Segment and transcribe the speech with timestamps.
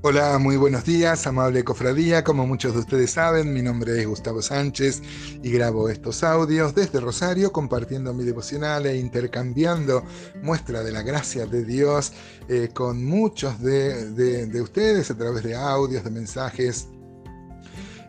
[0.00, 2.22] Hola, muy buenos días, amable cofradía.
[2.22, 5.02] Como muchos de ustedes saben, mi nombre es Gustavo Sánchez
[5.42, 10.04] y grabo estos audios desde Rosario, compartiendo mi devocional e intercambiando
[10.40, 12.12] muestra de la gracia de Dios
[12.48, 16.86] eh, con muchos de, ustedes a través de audios, de mensajes,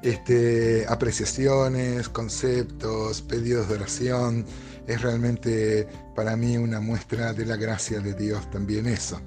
[0.03, 4.45] este, apreciaciones, conceptos, pedidos de oración.
[4.85, 9.19] Es realmente para mí una muestra de la gracia de Dios también eso.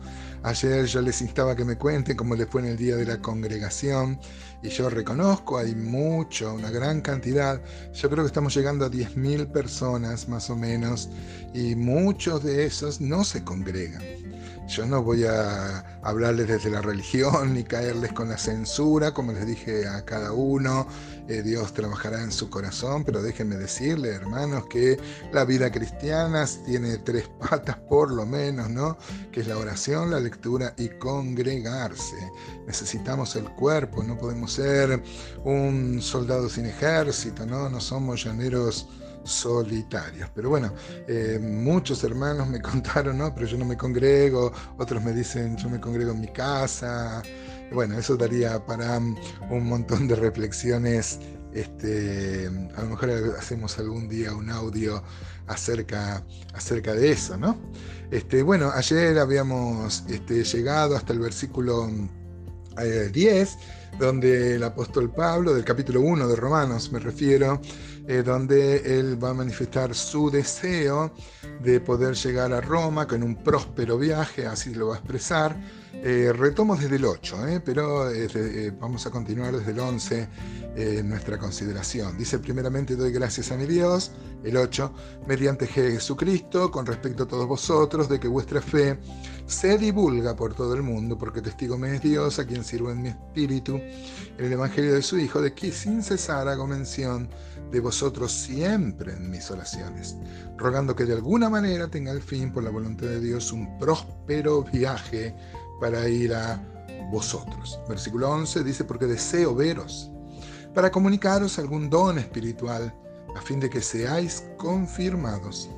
[0.45, 3.19] Ayer yo les instaba que me cuenten cómo les fue en el día de la
[3.19, 4.19] congregación
[4.63, 7.61] y yo reconozco, hay mucho, una gran cantidad.
[7.93, 11.09] Yo creo que estamos llegando a 10.000 personas más o menos
[11.55, 14.03] y muchos de esos no se congregan.
[14.69, 19.47] Yo no voy a hablarles desde la religión ni caerles con la censura, como les
[19.47, 20.87] dije a cada uno.
[21.29, 24.99] Eh, Dios trabajará en su corazón, pero déjenme decirles, hermanos, que
[25.33, 28.97] la vida cristiana tiene tres patas por lo menos, ¿no?
[29.31, 32.31] Que es la oración, la lectura y congregarse.
[32.67, 35.03] Necesitamos el cuerpo, no podemos ser
[35.45, 37.69] un soldado sin ejército, ¿no?
[37.69, 38.89] No somos llaneros
[39.25, 40.31] solitarios.
[40.35, 40.73] Pero bueno,
[41.09, 43.35] eh, muchos hermanos me contaron, ¿no?
[43.35, 47.23] Pero yo no me congrego, otros me dicen, yo me congrego en mi casa.
[47.73, 51.19] Bueno, eso daría para un montón de reflexiones.
[51.53, 55.03] Este, a lo mejor hacemos algún día un audio
[55.47, 57.59] acerca, acerca de eso, ¿no?
[58.11, 61.91] Este, bueno, ayer habíamos este, llegado hasta el versículo
[62.77, 63.59] 10, eh,
[63.99, 67.61] donde el apóstol Pablo, del capítulo 1 de Romanos me refiero,
[68.09, 71.13] eh, donde él va a manifestar su deseo
[71.63, 75.57] de poder llegar a Roma con un próspero viaje, así lo va a expresar.
[76.05, 78.11] Eh, retomo desde el 8, eh, pero
[78.81, 80.29] vamos a continuar desde el 11
[80.75, 82.19] en nuestra consideración.
[82.19, 84.11] Dice, primeramente doy gracias a mi Dios,
[84.43, 84.93] el 8,
[85.29, 88.99] mediante Jesucristo, con respecto a todos vosotros, de que vuestra fe
[89.47, 93.03] se divulga por todo el mundo, porque testigo me es Dios, a quien sirvo en
[93.03, 97.29] mi espíritu, en el Evangelio de su Hijo, de que sin cesar hago mención
[97.71, 100.17] de vosotros siempre en mis oraciones,
[100.57, 104.65] rogando que de alguna manera tenga el fin, por la voluntad de Dios, un próspero
[104.65, 105.35] viaje
[105.83, 106.63] para ir a
[107.11, 107.81] vosotros.
[107.89, 110.13] Versículo 11 dice, porque deseo veros,
[110.73, 112.95] para comunicaros algún don espiritual,
[113.35, 115.69] a fin de que seáis confirmados.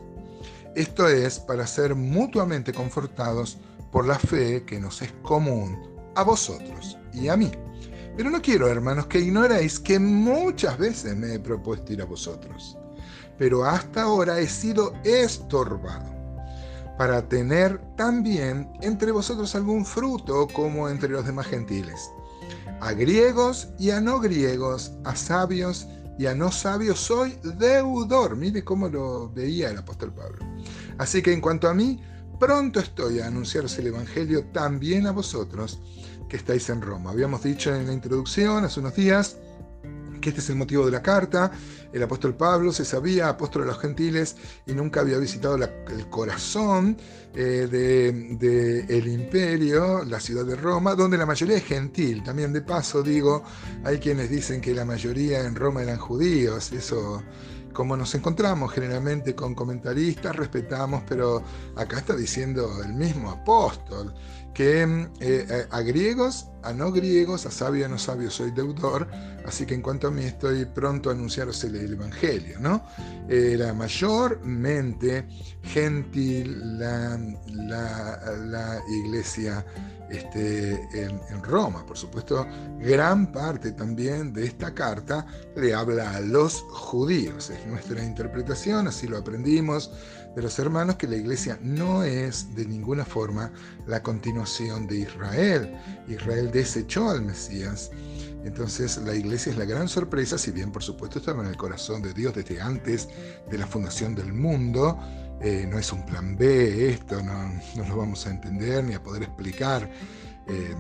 [0.75, 3.56] Esto es para ser mutuamente confortados
[3.91, 5.81] por la fe que nos es común
[6.16, 7.50] a vosotros y a mí
[8.16, 12.78] pero no quiero, hermanos, que ignoréis que muchas veces me he propuesto ir a vosotros,
[13.36, 16.14] pero hasta ahora he sido estorbado
[16.99, 22.10] para tener también entre vosotros algún fruto como entre los demás gentiles.
[22.81, 25.88] A griegos y a no griegos, a sabios
[26.19, 28.37] y a no sabios soy deudor.
[28.37, 30.44] Mire cómo lo veía el apóstol Pablo.
[30.99, 32.00] Así que en cuanto a mí,
[32.38, 35.81] pronto estoy a anunciaros el Evangelio también a vosotros
[36.28, 37.10] que estáis en Roma.
[37.10, 39.38] Habíamos dicho en la introducción hace unos días
[40.25, 41.53] que este es el motivo de la carta.
[41.93, 44.37] El apóstol Pablo se sabía apóstol de los gentiles
[44.67, 46.97] y nunca había visitado el corazón
[47.35, 52.23] del eh, de, imperio, la ciudad de Roma, donde la mayoría es gentil.
[52.25, 53.45] También de paso digo,
[53.84, 56.73] hay quienes dicen que la mayoría en Roma eran judíos.
[56.73, 57.23] Eso
[57.75, 61.43] como nos encontramos generalmente con comentaristas, respetamos, pero
[61.77, 64.15] acá está diciendo el mismo apóstol,
[64.55, 69.09] que eh, a griegos, a no griegos, a sabio, a no sabio soy deudor,
[69.47, 72.85] así que en cuanto a mí estoy pronto a anunciaros el, Evangelio, ¿no?
[73.29, 75.27] Era mayormente
[75.63, 79.65] gentil la, la iglesia
[80.11, 81.85] este, en, Roma.
[81.85, 82.47] Por supuesto,
[82.79, 85.27] gran parte también de esta carta
[85.57, 87.51] le habla a los judíos.
[87.51, 89.91] Es nuestra interpretación, así lo aprendimos
[90.34, 93.53] de los hermanos, que la iglesia no es de ninguna forma
[93.87, 95.77] la continuación de Israel.
[96.09, 97.91] Israel desechó al Mesías.
[98.45, 102.03] Entonces la iglesia es la gran sorpresa, si bien por supuesto estaba en el corazón
[102.03, 103.09] de Dios desde antes
[103.50, 104.99] de la fundación del mundo,
[105.41, 107.34] eh, no es un plan B esto, no,
[107.89, 109.91] lo vamos a entender ni a poder explicar
[110.47, 110.75] eh,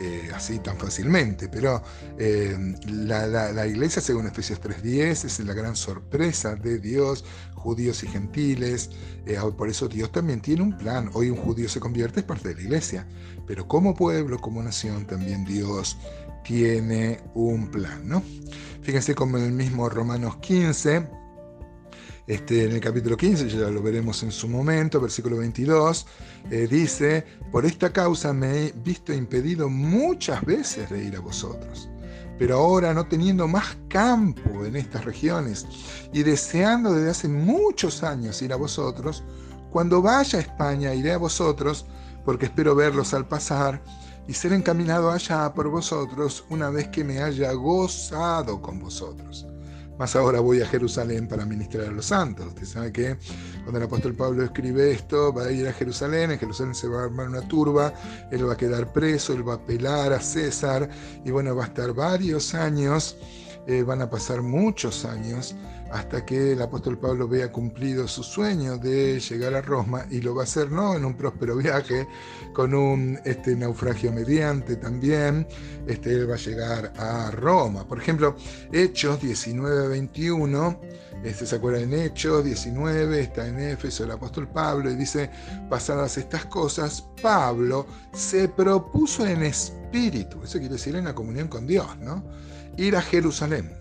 [0.00, 1.82] eh, así tan fácilmente, pero
[2.86, 8.90] la, iglesia, según Efesios 3.10, es la gran sorpresa de Dios, judíos y gentiles,
[9.56, 12.56] por eso Dios también tiene un plan, hoy un judío se convierte, es parte de
[12.56, 13.06] la iglesia,
[13.46, 15.96] pero como pueblo, como nación, también Dios
[16.44, 18.22] tiene un plan, ¿no?
[18.82, 21.08] Fíjense como en el mismo Romanos 15,
[22.26, 26.06] este, en el capítulo 15, ya lo veremos en su momento, versículo 22,
[26.50, 31.88] eh, dice, por esta causa me he visto impedido muchas veces de ir a vosotros,
[32.38, 35.66] pero ahora no teniendo más campo en estas regiones
[36.12, 39.22] y deseando desde hace muchos años ir a vosotros,
[39.70, 41.86] cuando vaya a España iré a vosotros,
[42.24, 43.80] porque espero verlos al pasar
[44.26, 49.46] y ser encaminado allá por vosotros una vez que me haya gozado con vosotros.
[49.98, 52.48] Más ahora voy a Jerusalén para ministrar a los santos.
[52.48, 53.16] Usted sabe que
[53.62, 57.00] cuando el apóstol Pablo escribe esto, va a ir a Jerusalén, en Jerusalén se va
[57.00, 57.94] a armar una turba,
[58.30, 60.90] él va a quedar preso, él va a apelar a César
[61.24, 63.16] y bueno, va a estar varios años
[63.66, 65.56] eh, van a pasar muchos años
[65.90, 70.34] hasta que el apóstol Pablo vea cumplido su sueño de llegar a Roma y lo
[70.34, 72.08] va a hacer no en un próspero viaje,
[72.52, 75.46] con un este, naufragio mediante también,
[75.86, 77.86] este, él va a llegar a Roma.
[77.86, 78.36] Por ejemplo,
[78.72, 80.78] Hechos 19-21,
[81.24, 81.92] este, ¿se acuerdan?
[81.92, 85.30] En Hechos 19 está en Éfeso el apóstol Pablo y dice,
[85.68, 91.66] pasadas estas cosas, Pablo se propuso en espíritu, eso quiere decir en la comunión con
[91.66, 92.24] Dios, ¿no?
[92.76, 93.72] Ir a Jerusalén,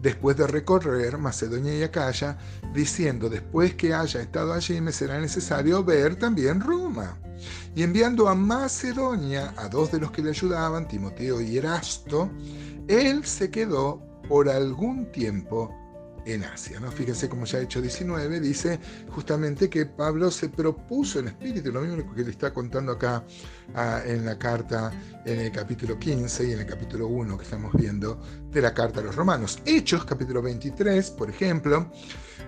[0.00, 2.38] después de recorrer Macedonia y Acaya,
[2.74, 7.18] diciendo, después que haya estado allí me será necesario ver también Roma.
[7.74, 12.30] Y enviando a Macedonia a dos de los que le ayudaban, Timoteo y Erasto,
[12.88, 15.74] él se quedó por algún tiempo
[16.24, 16.80] en Asia.
[16.80, 16.90] ¿no?
[16.90, 18.78] Fíjense como ya hecho 19 dice
[19.08, 23.24] justamente que Pablo se propuso en espíritu, lo mismo que le está contando acá
[23.74, 24.92] ah, en la carta
[25.24, 28.20] en el capítulo 15 y en el capítulo 1 que estamos viendo
[28.50, 29.58] de la carta a los romanos.
[29.64, 31.90] Hechos, capítulo 23, por ejemplo,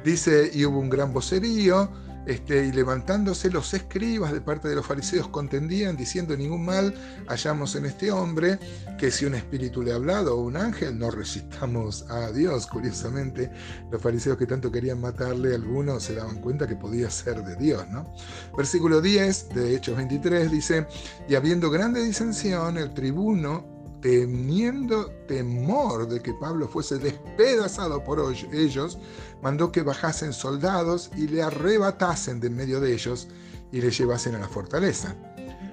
[0.04, 1.90] dice, y hubo un gran vocerío,
[2.26, 6.94] este, y levantándose los escribas de parte de los fariseos contendían diciendo ningún mal
[7.26, 8.58] hallamos en este hombre,
[8.98, 12.66] que si un espíritu le ha hablado o un ángel, no resistamos a Dios.
[12.66, 13.50] Curiosamente,
[13.90, 17.88] los fariseos que tanto querían matarle, algunos se daban cuenta que podía ser de Dios.
[17.90, 18.12] ¿no?
[18.56, 20.86] Versículo 10 de Hechos 23 dice,
[21.28, 23.71] y habiendo grande disensión, el tribuno
[24.02, 28.20] teniendo temor de que Pablo fuese despedazado por
[28.52, 28.99] ellos,
[29.40, 33.28] mandó que bajasen soldados y le arrebatasen de en medio de ellos
[33.70, 35.16] y le llevasen a la fortaleza.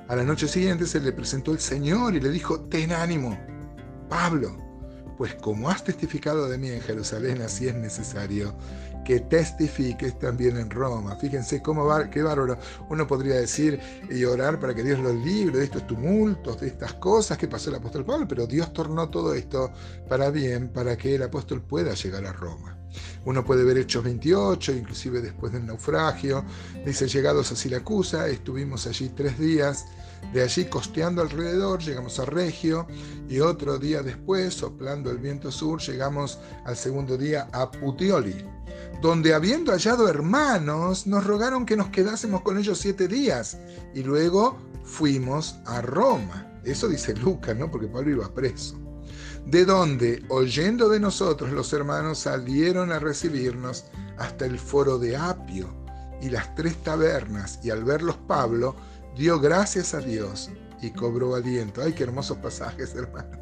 [0.07, 3.37] A la noche siguiente se le presentó el Señor y le dijo, ten ánimo,
[4.07, 4.55] Pablo,
[5.19, 8.55] pues como has testificado de mí en Jerusalén, así es necesario
[9.03, 11.13] que testifiques también en Roma.
[11.17, 12.57] Fíjense cómo va, qué bárbaro.
[12.89, 16.93] Uno podría decir y orar para que Dios los libre de estos tumultos, de estas
[16.93, 19.73] cosas que pasó el apóstol Pablo, pero Dios tornó todo esto
[20.07, 22.77] para bien, para que el apóstol pueda llegar a Roma.
[23.25, 26.45] Uno puede ver Hechos 28, inclusive después del naufragio.
[26.85, 29.85] Dice, llegados a Siracusa, estuvimos allí tres días.
[30.33, 32.85] De allí costeando alrededor llegamos a Regio
[33.27, 38.45] y otro día después, soplando el viento sur, llegamos al segundo día a Puteoli,
[39.01, 43.57] donde habiendo hallado hermanos, nos rogaron que nos quedásemos con ellos siete días
[43.95, 46.45] y luego fuimos a Roma.
[46.63, 47.71] Eso dice Lucas, ¿no?
[47.71, 48.77] Porque Pablo iba preso
[49.45, 53.85] de donde, oyendo de nosotros, los hermanos salieron a recibirnos
[54.17, 55.67] hasta el foro de Apio
[56.21, 58.75] y las tres tabernas, y al verlos Pablo,
[59.15, 60.49] dio gracias a Dios
[60.81, 61.81] y cobró aliento.
[61.81, 63.37] Ay, qué hermosos pasajes, hermano.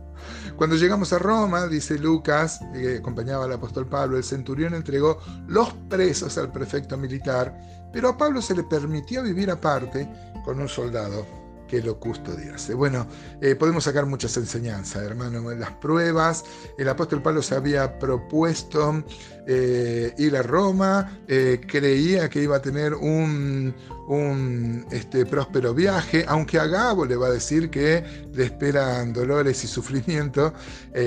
[0.55, 5.71] Cuando llegamos a Roma, dice Lucas, que acompañaba al apóstol Pablo, el centurión entregó los
[5.89, 7.55] presos al prefecto militar,
[7.93, 10.09] pero a Pablo se le permitió vivir aparte
[10.43, 11.25] con un soldado
[11.67, 12.73] que lo custodiase.
[12.73, 13.07] Bueno,
[13.41, 15.51] eh, podemos sacar muchas enseñanzas, hermano.
[15.53, 16.43] Las pruebas,
[16.77, 19.03] el apóstol Pablo se había propuesto
[19.45, 23.73] eh, ir a Roma, eh, creía que iba a tener un,
[24.07, 28.03] un este, próspero viaje, aunque a Gabo le va a decir que
[28.33, 30.53] le esperan dolores y sufrimiento,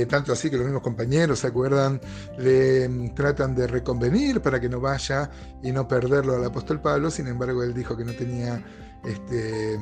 [0.08, 2.00] tanto así que los mismos compañeros, ¿se acuerdan?
[2.38, 5.30] Le mm, tratan de reconvenir para que no vaya
[5.62, 8.62] y no perderlo al apóstol Pablo, sin embargo él dijo que no tenía
[9.04, 9.74] este,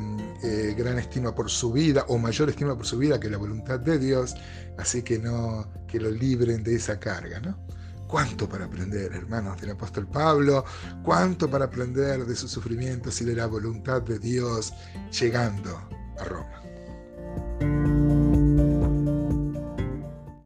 [0.43, 3.81] eh, gran estima por su vida o mayor estima por su vida que la voluntad
[3.81, 4.35] de Dios,
[4.77, 7.59] así que no que lo libren de esa carga, ¿no?
[8.07, 10.65] Cuánto para aprender, hermanos del apóstol Pablo,
[11.03, 14.73] cuánto para aprender de sus sufrimientos y de la voluntad de Dios
[15.11, 15.77] llegando
[16.19, 16.68] a Roma.